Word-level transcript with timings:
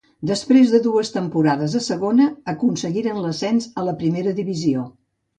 Després 0.29 0.69
de 0.75 0.77
dues 0.85 1.11
temporades 1.17 1.75
a 1.79 1.81
segona, 1.87 2.25
aconseguiren 2.53 3.19
l'ascens 3.25 3.67
a 3.83 3.85
la 3.91 3.93
Primera 3.99 4.33
divisió. 4.41 4.87